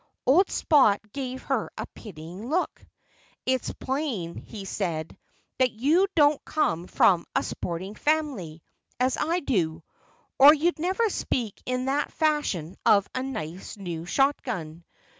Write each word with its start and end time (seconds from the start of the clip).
Old 0.25 0.49
Spot 0.49 0.99
gave 1.13 1.43
her 1.43 1.69
a 1.77 1.85
pitying 1.93 2.49
look. 2.49 2.83
"It's 3.45 3.71
plain," 3.73 4.35
he 4.35 4.65
said, 4.65 5.15
"that 5.59 5.69
you 5.73 6.07
don't 6.15 6.43
come 6.43 6.87
from 6.87 7.27
a 7.35 7.43
sporting 7.43 7.93
family, 7.93 8.63
as 8.99 9.15
I 9.19 9.41
do, 9.41 9.83
or 10.39 10.55
you'd 10.55 10.79
never 10.79 11.07
speak 11.11 11.61
in 11.67 11.85
that 11.85 12.11
fashion 12.13 12.77
of 12.83 13.07
a 13.13 13.21
nice 13.21 13.77
new 13.77 14.07
shotgun. 14.07 14.85